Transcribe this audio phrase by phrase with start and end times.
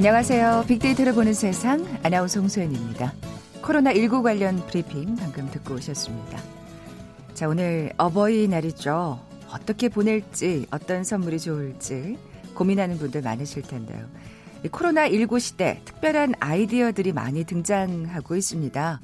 [0.00, 0.64] 안녕하세요.
[0.66, 3.12] 빅데이터를 보는 세상 아나운서 홍소연입니다.
[3.60, 6.40] 코로나19 관련 브리핑 방금 듣고 오셨습니다.
[7.34, 9.20] 자, 오늘 어버이날이죠.
[9.52, 12.16] 어떻게 보낼지, 어떤 선물이 좋을지
[12.54, 14.08] 고민하는 분들 많으실 텐데요.
[14.64, 19.00] 코로나19 시대 특별한 아이디어들이 많이 등장하고 있습니다.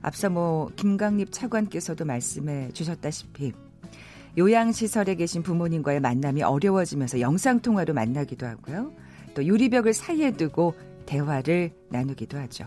[0.00, 3.52] 앞서 뭐 김강립 차관께서도 말씀해 주셨다시피
[4.38, 8.92] 요양시설에 계신 부모님과의 만남이 어려워지면서 영상통화로 만나기도 하고요.
[9.34, 10.74] 또 유리벽을 사이에 두고
[11.06, 12.66] 대화를 나누기도 하죠.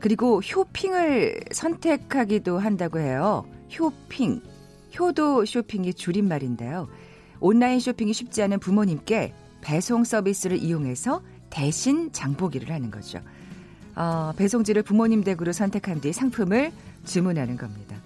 [0.00, 3.46] 그리고 효핑을 선택하기도 한다고 해요.
[3.78, 4.42] 효핑.
[4.98, 6.88] 효도 쇼핑이 줄임말인데요.
[7.40, 13.20] 온라인 쇼핑이 쉽지 않은 부모님께 배송 서비스를 이용해서 대신 장보기를 하는 거죠.
[13.96, 16.72] 어, 배송지를 부모님 댁으로 선택한 뒤 상품을
[17.04, 17.96] 주문하는 겁니다.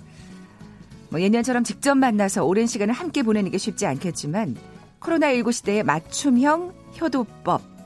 [1.11, 4.57] 뭐 예년처럼 직접 만나서 오랜 시간을 함께 보내는 게 쉽지 않겠지만
[5.01, 7.78] 코로나19 시대의 맞춤형 효도법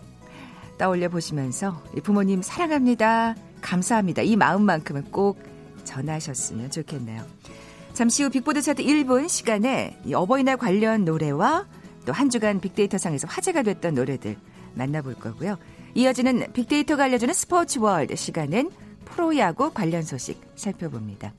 [0.83, 3.37] 떠올려 보시면서 부모님 사랑합니다.
[3.61, 4.23] 감사합니다.
[4.23, 5.41] 이 마음만큼은 꼭
[5.85, 7.23] 전하셨으면 좋겠네요.
[7.93, 11.69] 잠시 후 빅보드 차트 1분 시간에 어버이날 관련 노래와
[12.05, 14.37] 또 한 주간 빅데이터상에서 화제가 됐던 노래들
[14.75, 15.57] 만나볼 거고요.
[15.95, 18.73] 이어지는 빅데이터가 알려주는 스포츠 월드 시간은
[19.05, 21.33] 프로야구 관련 소식 살펴봅니다.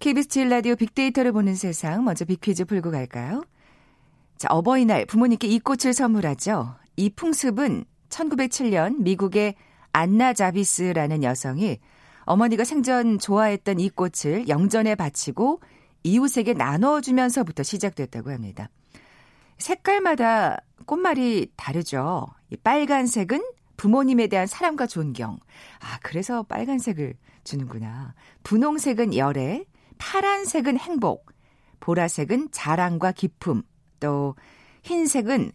[0.00, 3.44] KBS 7라디오 빅데이터를 보는 세상 먼저 빅퀴즈 풀고 갈까요?
[4.38, 6.74] 자, 어버이날 부모님께 이 꽃을 선물하죠.
[6.96, 9.54] 이 풍습은 1907년 미국의
[9.92, 11.78] 안나 자비스라는 여성이
[12.24, 15.60] 어머니가 생전 좋아했던 이 꽃을 영전에 바치고
[16.02, 18.70] 이웃에게 나눠주면서부터 시작됐다고 합니다.
[19.58, 22.26] 색깔마다 꽃말이 다르죠.
[22.50, 23.42] 이 빨간색은
[23.76, 25.38] 부모님에 대한 사랑과 존경.
[25.80, 28.14] 아, 그래서 빨간색을 주는구나.
[28.42, 29.64] 분홍색은 열애,
[29.98, 31.32] 파란색은 행복,
[31.80, 33.62] 보라색은 자랑과 기쁨,
[33.98, 34.34] 또
[34.82, 35.52] 흰색은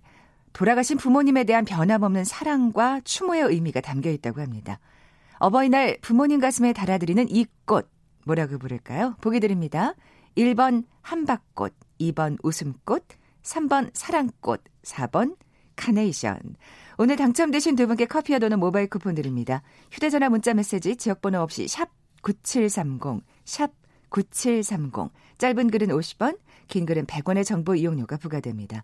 [0.56, 4.80] 돌아가신 부모님에 대한 변함없는 사랑과 추모의 의미가 담겨 있다고 합니다.
[5.38, 7.90] 어버이날 부모님 가슴에 달아드리는 이 꽃,
[8.26, 9.18] 뭐라고 부를까요?
[9.20, 9.96] 보기 드립니다.
[10.38, 13.06] 1번 한박꽃, 2번 웃음꽃,
[13.44, 15.36] 3번 사랑꽃, 4번
[15.76, 16.40] 카네이션.
[16.98, 19.62] 오늘 당첨되신 두 분께 커피와 도는 모바일 쿠폰 드립니다.
[19.92, 21.90] 휴대전화 문자 메시지 지역번호 없이 샵
[22.22, 23.72] 9730, 샵
[24.08, 25.12] 9730.
[25.38, 26.40] 짧은 글은 50원,
[26.70, 28.84] 긴 글은 100원의 정보 이용료가 부과됩니다.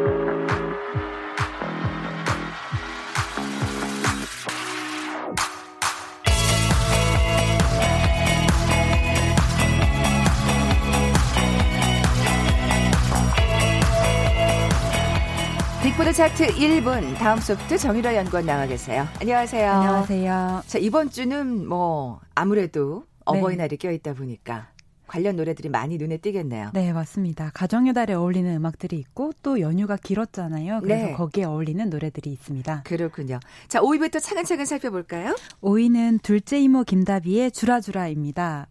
[16.13, 19.07] 차트 1분 다음 소프트 정일화 연구원 나와 계세요.
[19.21, 19.71] 안녕하세요.
[19.71, 20.63] 안녕하세요.
[20.67, 23.87] 자 이번 주는 뭐 아무래도 어버이날이 네.
[23.87, 24.67] 껴있다 보니까
[25.07, 26.71] 관련 노래들이 많이 눈에 띄겠네요.
[26.73, 27.51] 네, 맞습니다.
[27.53, 30.79] 가정의 달에 어울리는 음악들이 있고 또 연휴가 길었잖아요.
[30.81, 31.13] 그래서 네.
[31.13, 32.83] 거기에 어울리는 노래들이 있습니다.
[32.83, 33.39] 그렇군요.
[33.67, 35.35] 자, 5위부터 차근차근 살펴볼까요?
[35.61, 38.67] 5위는 둘째 이모 김다비의 주라주라입니다.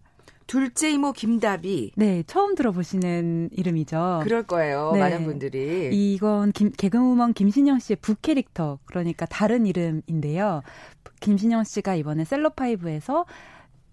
[0.50, 1.93] 둘째 이모 김다비.
[1.94, 4.22] 네, 처음 들어보시는 이름이죠.
[4.25, 4.91] 그럴 거예요.
[4.94, 4.99] 네.
[4.99, 5.91] 많은 분들이.
[5.93, 10.62] 이건 김, 개그우먼 김신영 씨의 부캐릭터, 그러니까 다른 이름인데요.
[11.21, 13.27] 김신영 씨가 이번에 셀럽파이브에서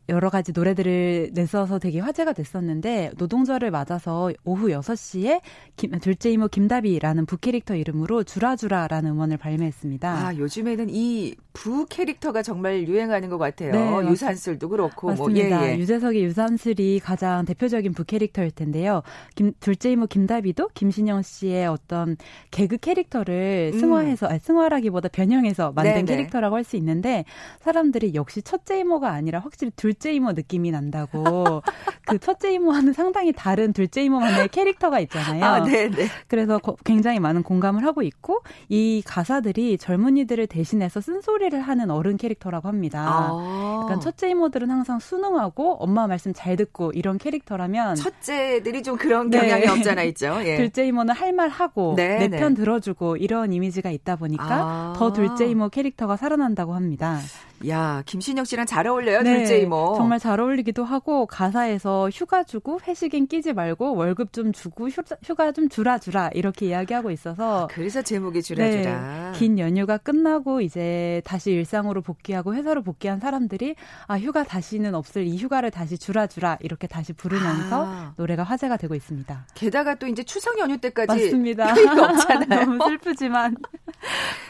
[0.09, 5.41] 여러 가지 노래들을 내서서 되게 화제가 됐었는데 노동절을 맞아서 오후 6시에
[5.75, 10.27] 김, 둘째 이모 김다비라는 부캐릭터 이름으로 주라주라라는 음원을 발매했습니다.
[10.27, 13.71] 아, 요즘에는 이 부캐릭터가 정말 유행하는 것 같아요.
[13.71, 15.57] 네, 유산슬도 그렇고 뭐, 맞습니다.
[15.57, 15.77] 뭐 예, 예.
[15.79, 19.01] 유재석의 유산슬이 가장 대표적인 부캐릭터일 텐데요.
[19.35, 22.17] 김, 둘째 이모 김다비도 김신영 씨의 어떤
[22.51, 23.79] 개그 캐릭터를 음.
[23.79, 26.05] 승화해서 아니, 승화라기보다 변형해서 만든 네네.
[26.05, 27.23] 캐릭터라고 할 수 있는데
[27.61, 31.63] 사람들이 역시 첫째 이모가 아니라 확실히 둘 둘째 이모 느낌이 난다고.
[32.05, 35.43] 그 첫째 이모와는 상당히 다른 둘째 이모만의 캐릭터가 있잖아요.
[35.43, 36.07] 아, 네, 네.
[36.27, 42.67] 그래서 고, 굉장히 많은 공감을 하고 있고 이 가사들이 젊은이들을 대신해서 쓴소리를 하는 어른 캐릭터라고
[42.67, 43.05] 합니다.
[43.09, 43.81] 아.
[43.85, 49.63] 그러니까 첫째 이모들은 항상 순응하고 엄마 말씀 잘 듣고 이런 캐릭터라면 첫째들이 좀 그런 경향이
[49.63, 49.67] 네.
[49.69, 50.37] 없잖아 있죠.
[50.43, 50.57] 예.
[50.57, 52.61] 둘째 이모는 할 말 하고 네, 내편 네.
[52.61, 54.93] 들어주고 이런 이미지가 있다 보니까 아.
[54.95, 57.19] 더 둘째 이모 캐릭터가 살아난다고 합니다.
[57.67, 59.95] 야, 김신영 씨랑 잘 어울려요, 네, 둘째 이모.
[59.97, 65.51] 정말 잘 어울리기도 하고 가사에서 휴가 주고 회식엔 끼지 말고 월급 좀 주고 휴, 휴가
[65.51, 69.31] 좀 주라 주라 이렇게 이야기하고 있어서 아, 그래서 제목이 주라 주라.
[69.31, 73.75] 네, 긴 연휴가 끝나고 이제 다시 일상으로 복귀하고 회사로 복귀한 사람들이
[74.05, 78.13] 아, 휴가 다시는 없을 이 휴가를 다시 주라 주라 이렇게 다시 부르면서 아.
[78.17, 79.47] 노래가 화제가 되고 있습니다.
[79.55, 81.71] 게다가 또 이제 추석 연휴 때까지 맞습니다.
[81.73, 82.59] 없잖아요.
[82.65, 83.55] 너무 슬프지만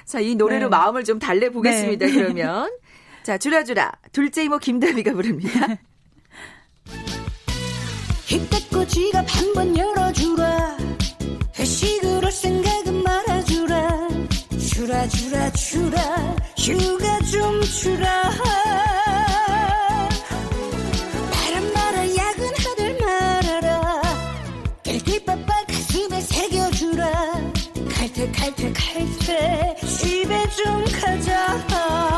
[0.05, 0.69] 자, 이 노래로 네.
[0.69, 2.05] 마음을 좀 달래 보겠습니다.
[2.05, 2.11] 네.
[2.13, 2.69] 그러면
[3.27, 3.91] 자, 주라주라.
[4.13, 5.49] 둘째 이모 김다비가 부릅니다.
[8.23, 10.77] 힘 뺏고 지갑 한 번 열어주라.
[11.59, 14.07] 회식으로 생각은 말아주라.
[14.57, 16.35] 주라, 주라, 주라.
[16.57, 18.31] 휴가 좀 주라.
[21.33, 22.97] 바람 말아, 야근하들
[29.85, 32.16] 집에 좀 가자.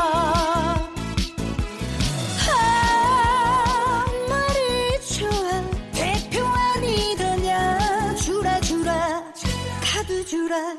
[10.50, 10.74] 주라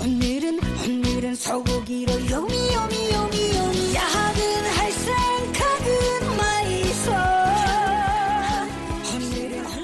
[0.00, 7.12] 오늘은 오늘은 소고기로 요미 요미 요미 요미 야근 할 생각은 마이소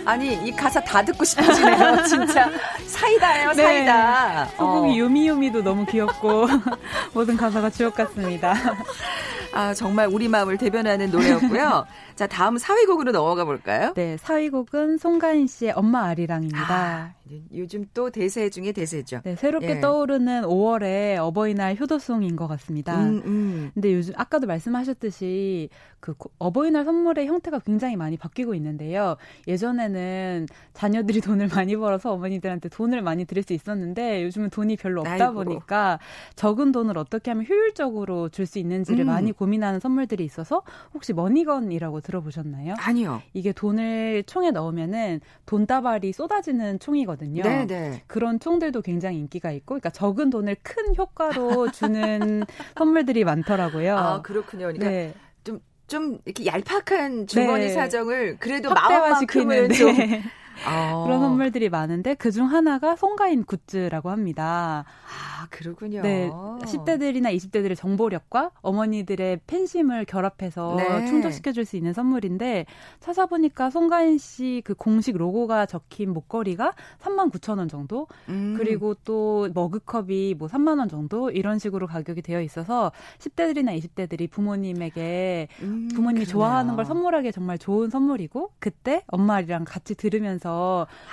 [0.04, 2.48] 아니 이 가사 다 듣고 싶어지네요 진짜
[2.86, 3.62] 사이다예요 네.
[3.64, 4.56] 사이다 네.
[4.56, 4.98] 소고기 어.
[4.98, 6.46] 요미 요미도 너무 귀엽고
[7.12, 8.54] 모든 가사가 주옥 같습니다
[9.54, 11.86] 아, 정말 우리 마음을 대변하는 노래였고요.
[12.16, 13.92] 자, 다음 4위곡으로 넘어가 볼까요?
[13.94, 16.74] 네, 4위곡은 송가인 씨의 엄마 아리랑입니다.
[16.74, 17.14] 아,
[17.52, 19.20] 요즘 또 대세 중에 대세죠.
[19.24, 19.80] 네, 새롭게 예.
[19.80, 23.00] 떠오르는 5월의 어버이날 효도송인 것 같습니다.
[23.02, 23.70] 음, 음.
[23.74, 25.70] 근데 요즘 아까도 말씀하셨듯이
[26.00, 29.16] 그 어버이날 선물의 형태가 굉장히 많이 바뀌고 있는데요.
[29.48, 35.12] 예전에는 자녀들이 돈을 많이 벌어서 어머니들한테 돈을 많이 드릴 수 있었는데 요즘은 돈이 별로 없다
[35.28, 35.32] 아이고.
[35.32, 35.98] 보니까
[36.36, 39.06] 적은 돈을 어떻게 하면 효율적으로 줄 수 있는지를 음.
[39.06, 40.62] 많이 고 민하는 선물들이 있어서
[40.92, 42.74] 혹시 머니건이라고 들어보셨나요?
[42.78, 43.22] 아니요.
[43.32, 47.42] 이게 돈을 총에 넣으면은 돈다발이 쏟아지는 총이거든요.
[47.42, 47.66] 네네.
[47.66, 48.02] 네.
[48.06, 52.44] 그런 총들도 굉장히 인기가 있고, 그러니까 적은 돈을 큰 효과로 주는
[52.76, 53.96] 선물들이 많더라고요.
[53.96, 54.66] 아 그렇군요.
[54.66, 55.14] 그러니까 네.
[55.42, 57.68] 좀, 좀 이렇게 얄팍한 주머니 네.
[57.70, 60.22] 사정을 그래도 마음만큼은 좀 네.
[60.66, 61.04] 어.
[61.04, 64.84] 그런 선물들이 많은데 그중 하나가 송가인 굿즈라고 합니다.
[64.86, 66.02] 아, 그렇군요.
[66.02, 66.30] 네.
[66.30, 71.06] 10대들이나 20대들의 정보력과 어머니들의 팬심을 결합해서 네.
[71.06, 72.66] 충족시켜 줄 수 있는 선물인데
[73.00, 78.54] 찾아보니까 송가인 씨 그 공식 로고가 적힌 목걸이가 3만 9천 원 정도 음.
[78.58, 85.48] 그리고 또 머그컵이 뭐 3만 원 정도 이런 식으로 가격이 되어 있어서 10대들이나 20대들이 부모님에게
[85.62, 86.32] 음, 부모님이 그러네요.
[86.32, 90.43] 좋아하는 걸 선물하기에 정말 좋은 선물이고 그때 엄마랑 같이 들으면서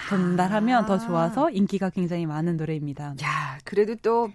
[0.10, 0.86] 전달하면 아.
[0.86, 3.16] 더 좋아서 인기가 굉장히 많은 노래입니다.
[3.24, 4.30] 야, 그래도 또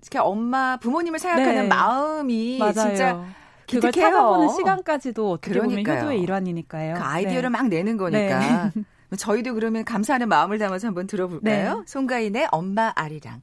[0.00, 1.68] 특히 엄마 부모님을 생각하는 네.
[1.68, 2.72] 마음이 맞아요.
[2.72, 3.24] 진짜
[3.68, 5.82] 그걸 찾아보는 시간까지도 어떻게 그러니까요.
[5.84, 6.94] 보면 효도의 일환이니까요.
[6.94, 7.48] 그 아이디어를 네.
[7.48, 8.70] 막 내는 거니까.
[8.74, 8.82] 네.
[9.16, 11.78] 저희도 그러면 감사하는 마음을 담아서 한번 들어볼까요?
[11.78, 11.82] 네.
[11.86, 13.42] 송가인의 엄마 아리랑.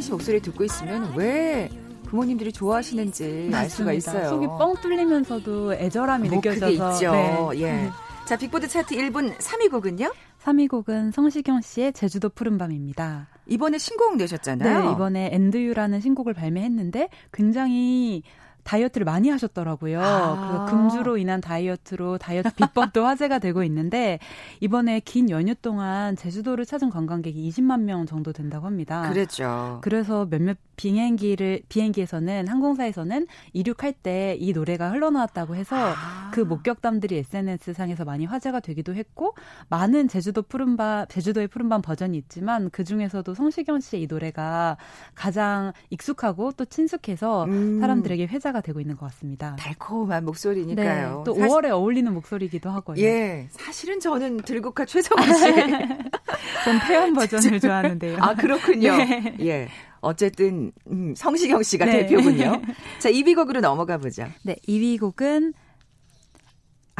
[0.00, 1.68] 송가인 씨 목소리 듣고 있으면 왜
[2.04, 3.50] 부모님들이 좋아하시는지.
[3.52, 4.28] 알 수가 있어요.
[4.28, 6.66] 속이 뻥 뚫리면서도 애절함이 뭐 느껴져서.
[6.66, 7.12] 그게 있죠.
[7.12, 7.48] 네.
[7.56, 7.72] 예.
[7.72, 7.90] 음.
[8.26, 10.12] 자, 빅보드 차트 1분 3위 곡은요?
[10.42, 13.28] 3위 곡은 성시경 씨의 제주도 푸른 밤입니다.
[13.46, 14.84] 이번에 신곡 내셨잖아요.
[14.84, 18.22] 네, 이번에 And we go라는 신곡을 발매했는데 굉장히
[18.70, 20.00] 다이어트를 많이 하셨더라고요.
[20.00, 20.46] 아.
[20.46, 24.18] 그래서 금주로 인한 다이어트로 다이어트 비법도 화제가 되고 있는데
[24.60, 29.08] 이번에 긴 연휴 동안 제주도를 찾은 관광객이 20만 명 정도 된다고 합니다.
[29.08, 29.78] 그랬죠.
[29.82, 36.30] 그래서 몇몇 비행기를 비행기에서는 항공사에서는 이륙할 때 이 노래가 흘러나왔다고 해서 아.
[36.32, 39.34] 그 목격담들이 SNS 상에서 많이 화제가 되기도 했고
[39.68, 44.76] 많은 제주도 푸른밤 제주도의 푸른밤 버전이 있지만 그 중에서도 성시경 씨의 이 노래가
[45.14, 47.80] 가장 익숙하고 또 친숙해서 음.
[47.80, 49.56] 사람들에게 회자가 되고 있는 것 같습니다.
[49.56, 51.18] 달콤한 목소리니까요.
[51.18, 53.02] 네, 또 사실, 5월에 어울리는 목소리이기도 하고요.
[53.02, 55.44] 예, 사실은 저는 들국화 최성훈 씨.
[56.64, 58.18] 전 태연 버전을 좋아하는데요.
[58.20, 58.96] 아 그렇군요.
[58.96, 59.36] 네.
[59.40, 59.68] 예.
[60.02, 62.06] 어쨌든 음, 성시경 씨가 네.
[62.06, 62.62] 대표군요.
[62.98, 64.26] 자, 2위 곡으로 넘어가 보죠.
[64.42, 65.52] 네, 2위 곡은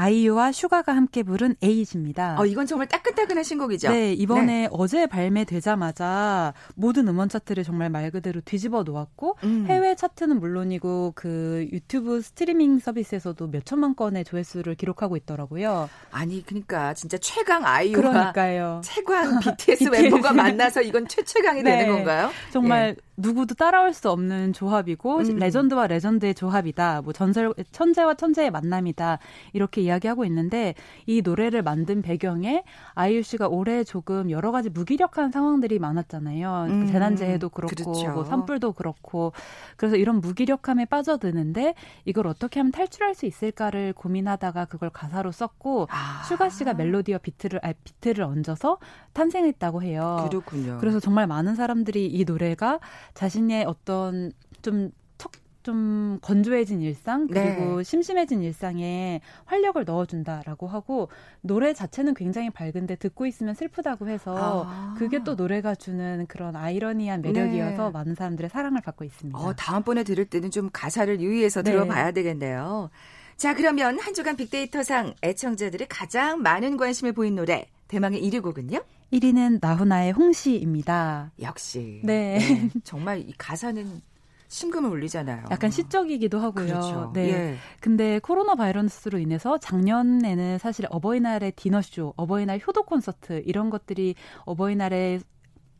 [0.01, 2.37] 아이유와 슈가가 함께 부른 에잇입니다.
[2.39, 3.91] 어, 이건 정말 따끈따끈한 신곡이죠.
[3.91, 4.69] 네, 이번에 네.
[4.71, 9.67] 어제 발매되자마자 모든 음원 차트를 정말 말 그대로 뒤집어 놓았고 음.
[9.69, 15.91] 해외 차트는 물론이고 그 유튜브 스트리밍 서비스에서도 몇 천만 건의 조회수를 기록하고 있더라고요.
[16.11, 18.81] 아니, 그러니까 진짜 최강 아이유와 그러니까요.
[18.83, 21.77] 최강 BTS 멤버가 만나서 이건 최최강이 네.
[21.77, 22.31] 되는 건가요?
[22.51, 23.10] 정말 예.
[23.21, 25.37] 누구도 따라올 수 없는 조합이고 음.
[25.37, 27.03] 레전드와 레전드의 조합이다.
[27.03, 29.19] 뭐 전설 천재와 천재의 만남이다.
[29.53, 30.75] 이렇게 이야기하고 있는데
[31.07, 36.65] 이 노래를 만든 배경에 아이유 씨가 올해 조금 여러 가지 무기력한 상황들이 많았잖아요.
[36.69, 36.87] 그 음.
[36.87, 38.13] 재난재해도 그렇고 그렇죠.
[38.13, 39.33] 뭐 산불도 그렇고
[39.77, 41.75] 그래서 이런 무기력함에 빠져드는데
[42.05, 46.23] 이걸 어떻게 하면 탈출할 수 있을까를 고민하다가 그걸 가사로 썼고 아.
[46.29, 48.79] 슈가 씨가 멜로디와 비트를 아, 비트를 얹어서
[49.13, 50.27] 탄생했다고 해요.
[50.29, 50.79] 그렇군요.
[50.79, 52.79] 그래서 정말 많은 사람들이 이 노래가
[53.15, 57.83] 자신의 어떤 좀좀 건조해진 일상 그리고 네.
[57.83, 61.09] 심심해진 일상에 활력을 넣어준다라고 하고
[61.41, 64.95] 노래 자체는 굉장히 밝은데 듣고 있으면 슬프다고 해서 아.
[64.99, 67.91] 그게 또 노래가 주는 그런 아이러니한 매력이어서 네.
[67.91, 69.39] 많은 사람들의 사랑을 받고 있습니다.
[69.39, 71.73] 어, 다음번에 들을 때는 좀 가사를 유의해서 네.
[71.73, 72.91] 들어봐야 되겠네요.
[73.37, 78.81] 자 그러면 한 주간 빅데이터상 애청자들이 가장 많은 관심을 보인 노래 대망의 1위 곡은요?
[79.13, 81.33] 1위는 나훈아의 홍시입니다.
[81.43, 82.01] 역시.
[82.05, 82.39] 네.
[82.39, 82.71] 네.
[82.85, 84.01] 정말 이 가사는
[84.47, 85.47] 심금을 울리잖아요.
[85.51, 86.67] 약간 시적이기도 하고요.
[86.67, 87.11] 그렇죠.
[87.13, 87.31] 네.
[87.31, 87.57] 예.
[87.81, 95.19] 근데 코로나 바이러스로 인해서 작년에는 사실 어버이날의 디너쇼, 어버이날 효도 콘서트 이런 것들이 어버이날에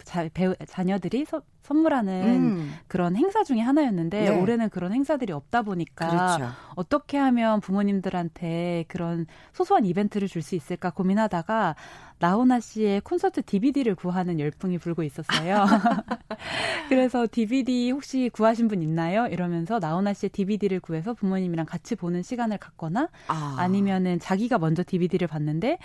[0.05, 2.75] 자, 배우, 자녀들이 서, 선물하는 음.
[2.89, 4.41] 그런 행사 중에 하나였는데 네.
[4.41, 6.53] 올해는 그런 행사들이 없다 보니까 그렇죠.
[6.75, 11.77] 어떻게 하면 부모님들한테 그런 소소한 이벤트를 줄 수 있을까 고민하다가
[12.19, 15.65] 나훈아 씨의 콘서트 DVD를 구하는 열풍이 불고 있었어요.
[16.89, 19.27] 그래서 DVD 혹시 구하신 분 있나요?
[19.27, 23.57] 이러면서 나훈아 씨의 DVD를 구해서 부모님이랑 같이 보는 시간을 갖거나 아.
[23.59, 25.79] 아니면은 자기가 먼저 DVD를 봤는데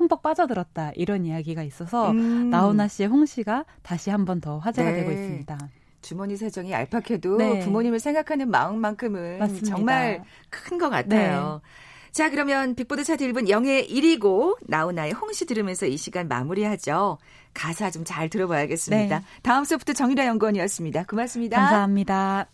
[0.00, 2.48] 흠뻑 빠져들었다 이런 이야기가 있어서 음.
[2.50, 4.96] 나훈아 씨의 홍시가 다시 한 번 더 화제가 네.
[5.00, 5.58] 되고 있습니다.
[6.02, 7.60] 주머니 사정이 얄팍해도 네.
[7.60, 9.66] 부모님을 생각하는 마음만큼은 맞습니다.
[9.66, 11.60] 정말 큰 것 같아요.
[11.62, 11.70] 네.
[12.12, 17.18] 자, 그러면 빅보드 차트 1분 영예 1위고 나훈아의 홍시 들으면서 이 시간 마무리하죠.
[17.54, 19.18] 가사 좀 잘 들어봐야겠습니다.
[19.18, 19.24] 네.
[19.42, 21.04] 다음 소프트 정일아 연구원이었습니다.
[21.04, 21.56] 고맙습니다.
[21.60, 22.46] 감사합니다.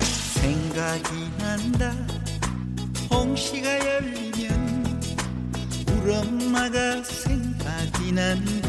[0.00, 1.92] 생각이 난다.
[3.10, 4.63] 홍시가 열리면
[6.04, 8.68] 울 엄마가 생각이 난다.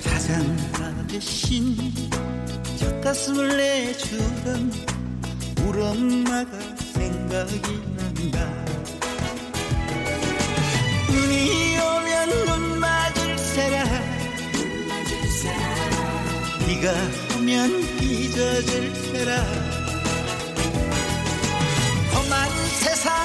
[0.00, 1.76] 자장가 대신
[2.78, 4.72] 젖가슴을 내주던
[5.66, 6.56] 울 엄마가
[6.94, 8.46] 생각이 난다.
[11.08, 13.84] 눈이 오면 눈 맞을 세라.
[16.64, 16.92] 비가
[17.36, 19.42] 오면 빚어질 세라.
[22.14, 22.48] 험한
[22.78, 23.19] 세상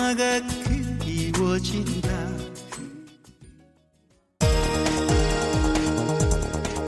[0.00, 0.40] 엄마가
[1.04, 2.08] 그리워진다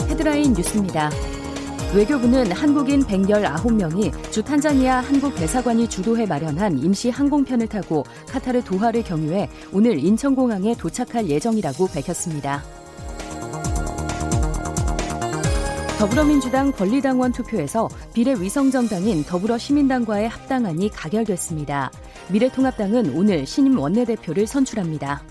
[0.09, 1.11] 헤드라인 뉴스입니다.
[1.95, 9.50] 외교부는 한국인 119명이 주 탄자니아 한국 대사관이 주도해 마련한 임시 항공편을 타고 카타르 도하를 경유해
[9.73, 12.62] 오늘 인천공항에 도착할 예정이라고 밝혔습니다.
[15.99, 21.92] 더불어민주당 권리당원 투표에서 비례 위성정당인 더불어시민당과의 합당안이 가결됐습니다.
[22.32, 25.22] 미래통합당은 오늘 신임 원내대표를 선출합니다.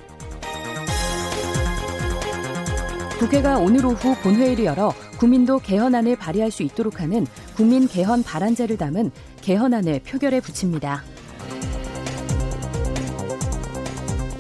[3.18, 9.12] 국회가 오늘 오후 본회의를 열어 국민도 개헌안을 발의할 수 있도록 하는 국민 개헌 발안제를 담은
[9.42, 11.04] 개헌안을 표결에 붙입니다.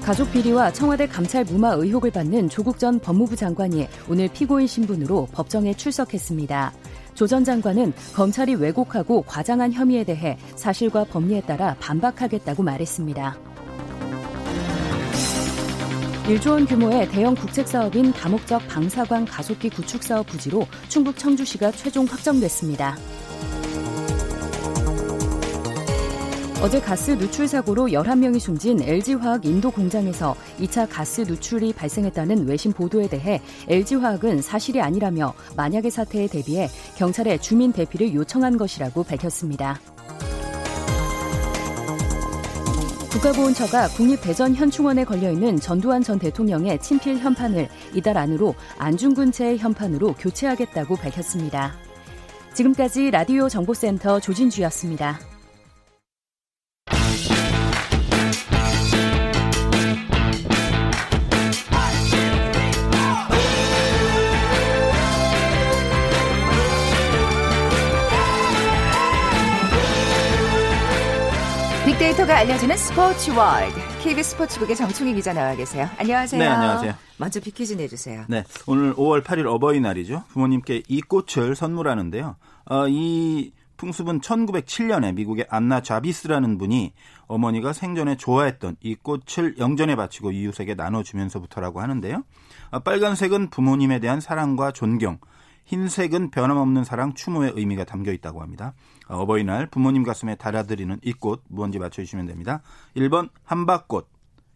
[0.01, 5.73] 가족 비리와 청와대 감찰 무마 의혹을 받는 조국 전 법무부 장관이 오늘 피고인 신분으로 법정에
[5.75, 6.73] 출석했습니다.
[7.15, 13.37] 조 전 장관은 검찰이 왜곡하고 과장한 혐의에 대해 사실과 법리에 따라 반박하겠다고 말했습니다.
[16.25, 22.05] 1조 원 규모의 대형 국책 사업인 다목적 방사광 가속기 구축 사업 부지로 충북 청주시가 최종
[22.05, 22.95] 확정됐습니다.
[26.61, 33.07] 어제 가스 누출 사고로 11명이 숨진 LG화학 인도 공장에서 2차 가스 누출이 발생했다는 외신 보도에
[33.09, 39.79] 대해 LG화학은 사실이 아니라며 만약의 사태에 대비해 경찰에 주민 대피를 요청한 것이라고 밝혔습니다.
[43.09, 51.73] 국가보훈처가 국립대전현충원에 걸려있는 전두환 전 대통령의 친필 현판을 이달 안으로 안중근체의 현판으로 교체하겠다고 밝혔습니다.
[52.53, 55.30] 지금까지 라디오 정보센터 조진주였습니다.
[72.01, 73.79] 빅데이터가 알려주는 스포츠 월드.
[74.01, 75.87] KBS 스포츠국의 정충희 기자 나와 계세요.
[75.99, 76.41] 안녕하세요.
[76.41, 76.95] 네, 안녕하세요.
[77.17, 78.25] 먼저 빅퀴즈 내주세요.
[78.27, 80.23] 네, 오늘 5월 8일 어버이날이죠.
[80.29, 82.37] 부모님께 이 꽃을 선물하는데요.
[82.65, 86.93] 어, 이 풍습은 1907년에 미국의 안나 자비스라는 분이
[87.27, 92.23] 어머니가 생전에 좋아했던 이 꽃을 영전에 바치고 이웃에게 나눠주면서부터라고 하는데요.
[92.71, 95.19] 어, 빨간색은 부모님에 대한 사랑과 존경,
[95.65, 98.73] 흰색은 변함없는 사랑, 추모의 의미가 담겨 있다고 합니다.
[99.11, 102.61] 어, 어버이날 부모님 가슴에 달아드리는 이꽃 뭔지 맞춰주시면 됩니다.
[102.95, 104.09] 1번 한박꽃,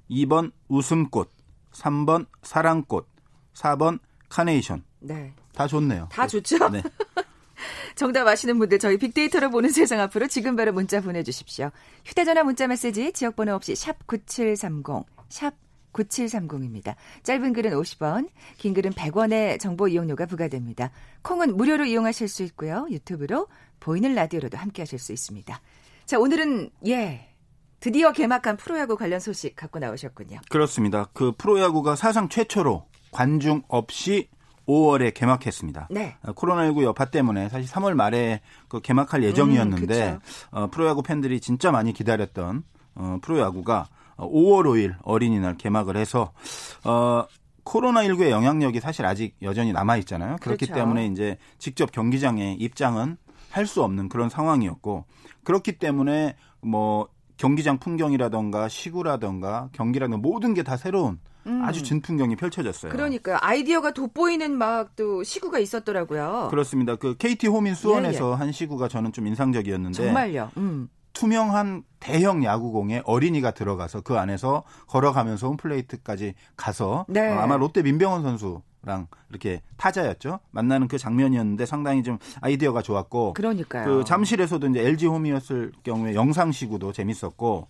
[0.10, 1.30] 2번 웃음꽃,
[1.74, 3.08] 3번 사랑꽃,
[3.54, 4.84] 4번 카네이션.
[5.02, 5.34] 네.
[5.54, 6.08] 다 좋네요.
[6.12, 6.70] 다 좋죠?
[6.70, 6.82] 네.
[7.96, 11.72] 정답 아시는 분들 저희 빅데이터로 보는 세상 앞으로 지금 바로 문자 보내주십시오.
[12.06, 15.54] 휴대전화 문자 메시지 지역번호 없이 샵 9730, 샵
[15.96, 16.96] 9730입니다.
[17.24, 20.92] 짧은 글은 50원, 긴 글은 100원의 정보 이용료가 부과됩니다.
[21.22, 22.86] 콩은 무료로 이용하실 수 있고요.
[22.90, 23.48] 유튜브로
[23.80, 25.60] 보이는 라디오로도 함께 하실 수 있습니다.
[26.06, 27.30] 자, 오늘은 예.
[27.80, 30.40] 드디어 개막한 프로야구 관련 소식 갖고 나오셨군요.
[30.50, 31.10] 그렇습니다.
[31.14, 34.30] 그 프로야구가 사상 최초로 관중 없이
[34.68, 35.90] 5월에 개막했습니다.
[35.92, 36.18] 네.
[36.24, 40.20] 어, 코로나19 여파 때문에 사실 3월 말에 그 개막할 예정이었는데 음,
[40.52, 42.64] 어, 프로야구 팬들이 진짜 많이 기다렸던
[42.96, 46.32] 어, 프로야구가 5월 5일 어린이날 개막을 해서
[46.84, 47.26] 어,
[47.66, 50.38] 코로나19의 영향력이 사실 아직 여전히 남아 있잖아요.
[50.40, 50.80] 그렇기 그렇죠.
[50.80, 53.18] 때문에 이제 직접 경기장에 입장은
[53.56, 55.06] 할 수 없는 그런 상황이었고
[55.44, 57.08] 그렇기 때문에 뭐
[57.38, 61.20] 경기장 풍경이라던가 시구라던가 경기라든가 모든 게 다 새로운
[61.64, 62.92] 아주 진풍경이 펼쳐졌어요.
[62.92, 62.94] 음.
[62.98, 63.38] 그러니까요.
[63.40, 66.48] 아이디어가 돋보이는 막 또 시구가 있었더라고요.
[66.50, 66.96] 그렇습니다.
[66.96, 70.52] 그 KT 홈인 수원에서 한 시구가 저는 좀 인상적이었는데 예, 정말요.
[70.58, 70.90] 음.
[71.16, 77.32] 투명한 대형 야구공에 어린이가 들어가서 그 안에서 걸어가면서 홈플레이트까지 가서 네.
[77.32, 80.40] 어, 아마 롯데 민병헌 선수 랑 이렇게 타자였죠.
[80.52, 83.84] 만나는 그 장면이었는데 상당히 좀 아이디어가 좋았고 그러니까요.
[83.86, 87.68] 그 잠실에서도 이제 LG 홈이었을 경우에 영상 시구도 재밌었고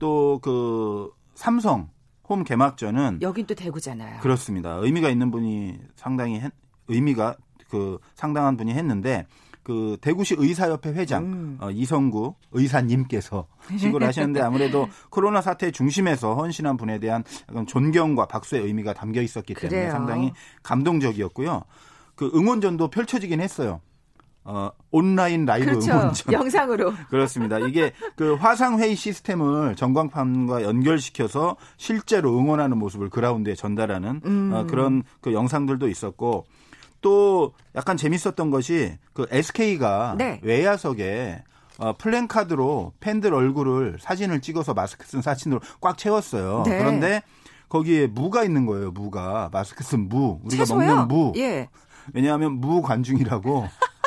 [0.00, 1.90] 또 그 삼성
[2.28, 4.18] 홈 개막전은 여긴 또 대구잖아요.
[4.20, 4.72] 그렇습니다.
[4.82, 6.52] 의미가 있는 분이 상당히 했-
[6.88, 7.36] 의미가
[7.70, 9.26] 그 상당한 분이 했는데
[9.68, 11.58] 그 대구시 의사협회 회장 음.
[11.60, 18.62] 어, 이성구 의사님께서 시구를 하시는데 아무래도 코로나 사태 중심에서 헌신한 분에 대한 약간 존경과 박수의
[18.62, 19.92] 의미가 담겨 있었기 때문에 그래요.
[19.92, 21.64] 상당히 감동적이었고요.
[22.14, 23.82] 그 응원전도 펼쳐지긴 했어요.
[24.42, 25.92] 어, 온라인 라이브 그렇죠.
[25.92, 26.32] 응원전.
[26.32, 26.94] 영상으로.
[27.10, 27.58] 그렇습니다.
[27.58, 34.50] 이게 그 화상 회의 시스템을 전광판과 연결시켜서 실제로 응원하는 모습을 그라운드에 전달하는 음.
[34.54, 36.46] 어, 그런 그 영상들도 있었고
[37.00, 40.40] 또 약간 재밌었던 것이 그 SK가 네.
[40.42, 41.42] 외야석에
[41.78, 46.64] 어, 플랜카드로 팬들 얼굴을 사진을 찍어서 마스크 쓴 사진으로 꽉 채웠어요.
[46.66, 46.78] 네.
[46.78, 47.22] 그런데
[47.68, 48.90] 거기에 무가 있는 거예요.
[48.90, 50.40] 무가 마스크 쓴 무.
[50.44, 50.78] 우리가 채소요?
[50.78, 51.32] 먹는 무.
[51.36, 51.68] 예.
[52.14, 53.68] 왜냐하면 무관중이라고.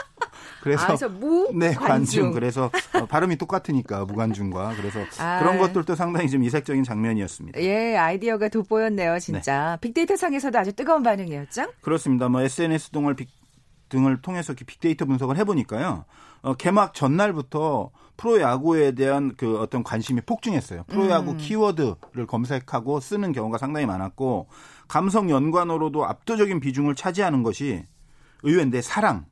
[0.61, 1.87] 그래서 아, 그래서 무 네, 관중.
[1.87, 2.31] 관중.
[2.33, 5.39] 그래서 어, 발음이 똑같으니까 무관중과 그래서 아.
[5.39, 7.59] 그런 것들도 상당히 좀 이색적인 장면이었습니다.
[7.61, 9.77] 예, 아이디어가 돋보였네요, 진짜.
[9.81, 11.71] 빅데이터 상에서도 아주 뜨거운 반응이었죠?
[11.81, 12.29] 그렇습니다.
[12.29, 13.29] 뭐 SNS 등을 빅-
[13.89, 16.05] 등을 통해서 빅데이터 분석을 해보니까요.
[16.43, 20.83] 어, 개막 전날부터 프로야구에 대한 그 어떤 관심이 폭증했어요.
[20.87, 21.37] 프로야구 음.
[21.37, 24.47] 키워드를 검색하고 쓰는 경우가 상당히 많았고
[24.87, 27.83] 감성 연관어로도 압도적인 비중을 차지하는 것이
[28.43, 29.25] 의외인데 사랑.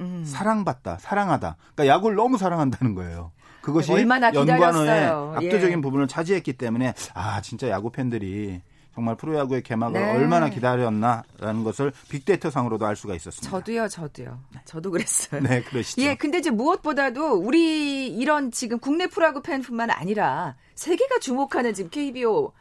[0.00, 0.24] 음.
[0.26, 1.56] 사랑받다, 사랑하다.
[1.74, 3.32] 그러니까 야구를 너무 사랑한다는 거예요.
[3.60, 5.32] 그것이 얼마나 연관어의 기다렸어요.
[5.36, 5.80] 압도적인 예.
[5.80, 8.60] 부분을 차지했기 때문에 아 진짜 야구 팬들이
[8.94, 10.12] 정말 프로야구의 개막을 네.
[10.12, 13.50] 얼마나 기다렸나라는 것을 빅데이터 상으로도 알 수가 있었습니다.
[13.50, 14.38] 저도요, 저도요.
[14.64, 15.40] 저도 그랬어요.
[15.42, 16.00] 네, 그러시죠.
[16.02, 22.52] 예, 근데 이제 무엇보다도 우리 이런 지금 국내 프로야구 팬뿐만 아니라 세계가 주목하는 지금 KBO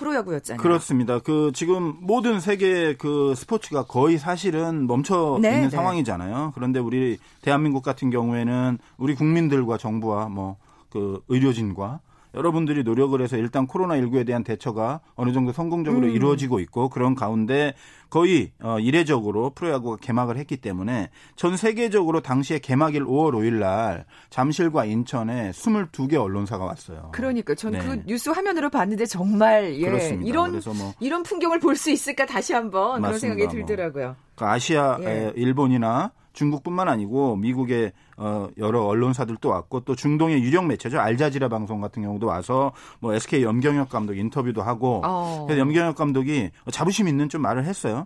[0.00, 0.60] 프로야구였잖아요.
[0.60, 1.18] 그렇습니다.
[1.20, 5.70] 그 지금 모든 세계 그 스포츠가 거의 사실은 멈춰 네, 있는 네.
[5.70, 6.52] 상황이잖아요.
[6.54, 10.56] 그런데 우리 대한민국 같은 경우에는 우리 국민들과 정부와 뭐
[10.90, 12.00] 그 의료진과
[12.34, 16.12] 여러분들이 노력을 해서 일단 코로나19에 대한 대처가 어느 정도 성공적으로 음.
[16.12, 17.74] 이루어지고 있고 그런 가운데
[18.10, 24.84] 거의 어, 이례적으로 프로야구가 개막을 했기 때문에 전 세계적으로 당시에 개막일 5월 5일 날 잠실과
[24.84, 27.10] 인천에 22개 언론사가 왔어요.
[27.12, 28.02] 그러니까 전그 네.
[28.06, 30.28] 뉴스 화면으로 봤는데 정말 예, 그렇습니다.
[30.28, 33.18] 이런 뭐 이런 풍경을 볼 수 있을까 다시 한번 그런 맞습니다.
[33.38, 33.66] 생각이 뭐.
[33.66, 34.16] 들더라고요.
[34.34, 35.06] 그 아시아, 예.
[35.28, 41.80] 에, 일본이나 중국뿐만 아니고 미국의 어, 여러 언론사들도 왔고 또 중동의 유력 매체죠 알자지라 방송
[41.80, 45.44] 같은 경우도 와서 뭐 SK 염경엽 감독 인터뷰도 하고 어.
[45.46, 47.99] 그래서 염경엽 감독이 자부심 있는 좀 말을 했어요.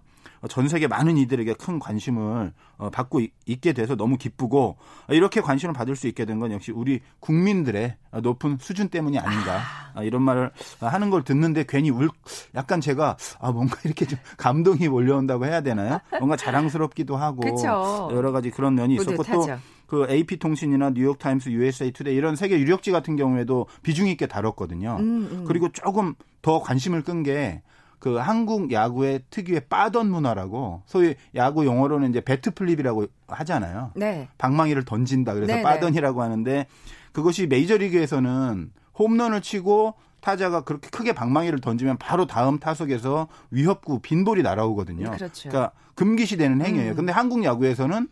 [0.49, 4.77] 전 세계 많은 이들에게 큰 관심을 어, 받고 있게 돼서 너무 기쁘고
[5.09, 9.61] 이렇게 관심을 받을 수 있게 된 건 역시 우리 국민들의 높은 수준 때문이 아닌가
[9.95, 10.03] 아.
[10.03, 12.11] 이런 말을 하는 걸 듣는데 괜히 울
[12.55, 16.01] 약간 제가 아 뭔가 이렇게 좀 감동이 몰려온다고 해야 되나요?
[16.19, 18.09] 뭔가 자랑스럽기도 하고 그쵸.
[18.13, 22.91] 여러 가지 그런 면이 있었고 또그 AP 통신이나 뉴욕 타임스, USA 투데이 이런 세계 유력지
[22.91, 24.97] 같은 경우에도 비중 있게 다뤘거든요.
[24.99, 25.45] 음, 음.
[25.47, 27.63] 그리고 조금 더 관심을 끈게
[28.05, 33.93] 그 한국 야구의 특유의 빠던 문화라고 소위 야구 용어로는 이제 bat flip이라고 하잖아요.
[33.97, 34.29] 네.
[34.37, 35.33] 방망이를 던진다.
[35.33, 35.63] 그래서 네네.
[35.63, 36.67] 빠던이라고 하는데
[37.13, 45.11] 그것이 메이저리그에서는 홈런을 치고 타자가 그렇게 크게 방망이를 던지면 바로 다음 타석에서 위협구 빈볼이 날아오거든요.
[45.13, 45.49] 그렇죠.
[45.49, 46.91] 그러니까 금기시되는 행위예요.
[46.91, 46.97] 음.
[46.97, 48.09] 근데 한국 야구에서는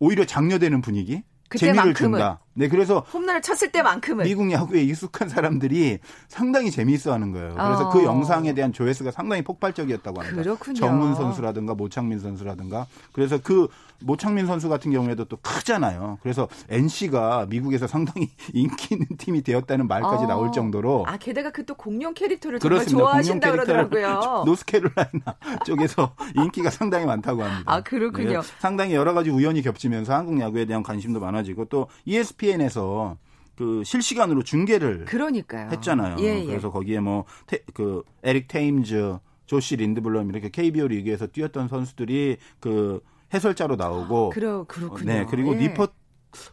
[0.00, 1.22] 오히려 장려되는 분위기.
[1.56, 2.40] 재미를 준다.
[2.54, 7.54] 네, 그래서 홈런을 쳤을 때만큼은 미국 야구에 익숙한 사람들이 상당히 재미있어하는 거예요.
[7.54, 7.90] 그래서 어.
[7.90, 10.42] 그 영상에 대한 조회수가 상당히 폭발적이었다고 합니다.
[10.42, 10.74] 그렇군요.
[10.76, 13.66] 정문 선수라든가 모창민 선수라든가 그래서 그
[14.00, 16.18] 모창민 선수 같은 경우에도 또 크잖아요.
[16.22, 20.26] 그래서 NC가 미국에서 상당히 인기 있는 팀이 되었다는 말까지 어.
[20.28, 24.42] 나올 정도로 아 게다가 그 또 공룡 캐릭터를 정말 좋아하신다 그러더라고요.
[24.46, 27.62] 노스캐롤라이나 쪽에서 인기가 상당히 많다고 합니다.
[27.64, 28.42] 아 그렇군요.
[28.42, 33.16] 네, 상당히 여러 가지 우연이 겹치면서 한국 야구에 대한 관심도 많아지고 또 ESPN 에서
[33.56, 35.70] 그 실시간으로 중계를 그러니까요.
[35.70, 36.16] 했잖아요.
[36.20, 36.46] 예, 예.
[36.46, 43.00] 그래서 거기에 뭐그 에릭 테임즈, 조시 린드블럼 이렇게 KBO 리그에서 뛰었던 선수들이 그
[43.32, 45.04] 해설자로 나오고 아, 그러, 그렇군요.
[45.04, 45.58] 네, 그리고 예.
[45.58, 45.88] 리퍼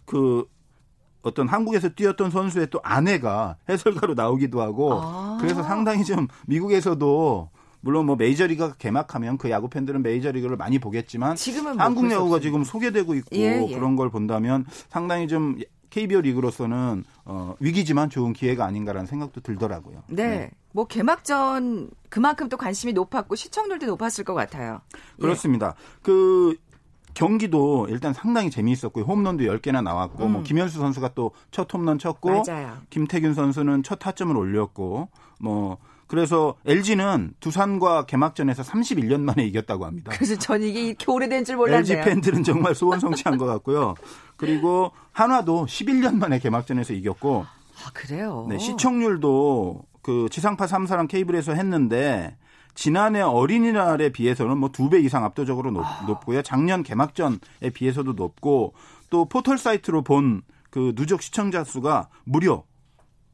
[0.05, 0.45] 그
[1.23, 5.37] 어떤 한국에서 뛰었던 선수의 또 아내가 해설가로 나오기도 하고 아.
[5.39, 7.49] 그래서 상당히 좀 미국에서도
[7.81, 12.63] 물론 뭐 메이저리그가 개막하면 그 야구 팬들은 메이저리그를 많이 보겠지만 지금은 뭐 한국 야구가 지금
[12.63, 13.75] 소개되고 있고 예, 예.
[13.75, 15.57] 그런 걸 본다면 상당히 좀
[15.91, 20.01] KBO 리그로서는 어, 위기지만 좋은 기회가 아닌가라는 생각도 들더라고요.
[20.07, 20.27] 네.
[20.27, 20.51] 네.
[20.71, 24.81] 뭐 개막전 그만큼 또 관심이 높았고 시청률도 높았을 것 같아요.
[25.19, 25.75] 그렇습니다.
[25.77, 25.99] 예.
[26.01, 26.55] 그
[27.13, 30.31] 경기도 일단 상당히 재미있었고 홈런도 10개나 나왔고 뭐 음.
[30.31, 32.77] 뭐 김현수 선수가 또 첫 홈런 쳤고 맞아요.
[32.89, 35.09] 김태균 선수는 첫 타점을 올렸고
[35.41, 35.77] 뭐
[36.11, 40.11] 그래서 LG는 두산과 개막전에서 31년 만에 이겼다고 합니다.
[40.13, 41.99] 그래서 전 이게 이렇게 오래된 줄 몰랐네요.
[41.99, 43.95] LG 팬들은 정말 소원 성취한 것 같고요.
[44.35, 48.45] 그리고 한화도 11년 만에 개막전에서 이겼고 아, 그래요?
[48.49, 52.35] 네, 시청률도 그 지상파 3사랑 케이블에서 했는데
[52.75, 56.03] 지난해 어린이날에 비해서는 뭐 두 배 이상 압도적으로 높, 아.
[56.07, 56.41] 높고요.
[56.41, 58.73] 작년 개막전에 비해서도 높고
[59.09, 62.63] 또 포털 사이트로 본 그 누적 시청자 수가 무려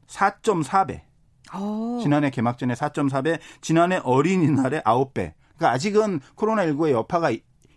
[0.08, 1.07] 4.4배.
[1.54, 1.98] 오.
[1.98, 1.98] 어.
[2.02, 5.32] 지난해 개막전에 4.4배, 지난해 어린이날에 9배.
[5.56, 7.30] 그러니까 아직은 코로나19의 여파가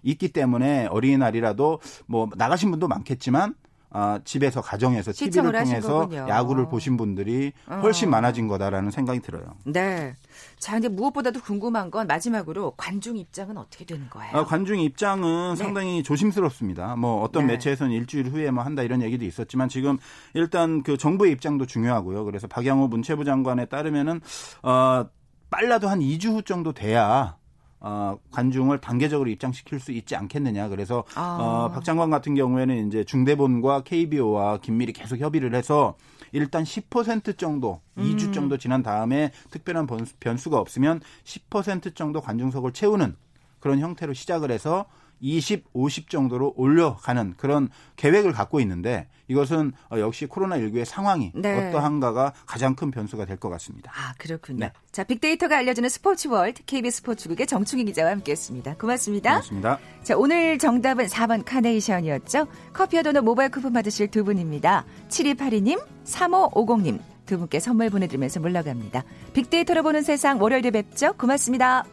[0.03, 3.55] 있기 때문에 어린이날이라도 뭐 나가신 분도 많겠지만
[3.93, 8.11] 아, 집에서 가정에서 TV를 통해서 야구를 보신 분들이 훨씬 어.
[8.11, 9.43] 많아진 거다라는 생각이 들어요.
[9.65, 10.15] 네.
[10.59, 14.31] 자, 근데 무엇보다도 궁금한 건 마지막으로 관중 입장은 어떻게 되는 거예요?
[14.37, 15.55] 아, 관중 입장은 네.
[15.55, 16.95] 상당히 조심스럽습니다.
[16.95, 17.53] 뭐 어떤 네.
[17.53, 19.97] 매체에서는 일주일 후에 뭐 한다 이런 얘기도 있었지만 지금
[20.33, 22.23] 일단 그 정부의 입장도 중요하고요.
[22.23, 24.21] 그래서 박양호 문체부 장관에 따르면은
[24.63, 25.05] 어
[25.49, 27.35] 빨라도 한 2주 후 정도 돼야
[27.81, 30.69] 어, 관중을 단계적으로 입장시킬 수 있지 않겠느냐.
[30.69, 31.37] 그래서 아.
[31.39, 35.95] 어, 박 장관 같은 경우에는 이제 중대본과 KBO와 긴밀히 계속 협의를 해서
[36.31, 38.03] 일단 10% 정도, 음.
[38.03, 39.87] 2주 정도 지난 다음에 특별한
[40.19, 43.15] 변수가 없으면 10% 정도 관중석을 채우는
[43.59, 44.85] 그런 형태로 시작을 해서
[45.21, 51.69] 20, 50 정도로 올려가는 그런 계획을 갖고 있는데 이것은 어, 역시 코로나19의 상황이 네.
[51.69, 53.91] 어떠한가가 가장 큰 변수가 될 것 같습니다.
[53.95, 54.59] 아, 그렇군요.
[54.59, 54.73] 네.
[54.91, 58.75] 자, 빅데이터가 알려주는 스포츠 월드 KBS 스포츠국의 정충희 기자와 함께했습니다.
[58.75, 59.29] 고맙습니다.
[59.31, 59.79] 고맙습니다.
[60.03, 62.47] 자, 오늘 정답은 4번 카네이션이었죠.
[62.73, 64.85] 커피와 도넛 모바일 쿠폰 받으실 두 분입니다.
[65.09, 69.03] 7282님, 3550님 두 분께 선물 보내드리면서 물러갑니다.
[69.33, 71.13] 빅데이터로 보는 세상 월요일에 뵙죠.
[71.13, 71.85] 고맙습니다.